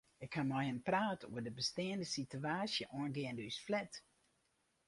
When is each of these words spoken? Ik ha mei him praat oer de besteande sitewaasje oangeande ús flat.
Ik 0.27 0.33
ha 0.37 0.43
mei 0.51 0.65
him 0.69 0.81
praat 0.87 1.21
oer 1.31 1.43
de 1.45 1.53
besteande 1.59 2.05
sitewaasje 2.15 2.83
oangeande 2.99 3.43
ús 3.49 3.59
flat. 3.65 3.93